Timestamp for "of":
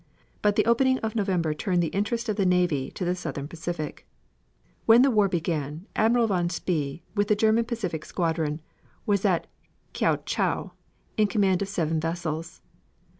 1.01-1.13, 2.27-2.35, 11.61-11.67